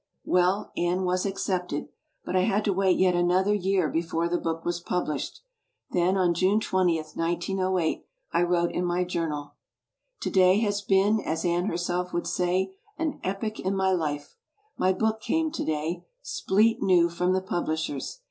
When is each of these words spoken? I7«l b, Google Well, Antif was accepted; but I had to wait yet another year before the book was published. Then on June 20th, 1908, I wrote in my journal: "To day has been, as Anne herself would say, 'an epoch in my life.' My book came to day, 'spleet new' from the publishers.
I7«l 0.01 0.03
b, 0.03 0.25
Google 0.25 0.33
Well, 0.33 0.71
Antif 0.79 1.05
was 1.05 1.25
accepted; 1.27 1.89
but 2.25 2.35
I 2.35 2.39
had 2.39 2.65
to 2.65 2.73
wait 2.73 2.97
yet 2.97 3.13
another 3.13 3.53
year 3.53 3.87
before 3.87 4.27
the 4.27 4.39
book 4.39 4.65
was 4.65 4.79
published. 4.79 5.41
Then 5.91 6.17
on 6.17 6.33
June 6.33 6.59
20th, 6.59 7.15
1908, 7.15 8.03
I 8.31 8.41
wrote 8.41 8.71
in 8.71 8.83
my 8.83 9.03
journal: 9.03 9.53
"To 10.21 10.29
day 10.31 10.57
has 10.61 10.81
been, 10.81 11.19
as 11.19 11.45
Anne 11.45 11.65
herself 11.67 12.13
would 12.13 12.25
say, 12.25 12.73
'an 12.97 13.19
epoch 13.23 13.59
in 13.59 13.75
my 13.75 13.91
life.' 13.91 14.35
My 14.75 14.91
book 14.91 15.21
came 15.21 15.51
to 15.51 15.63
day, 15.63 16.03
'spleet 16.23 16.81
new' 16.81 17.07
from 17.07 17.33
the 17.33 17.41
publishers. 17.43 18.17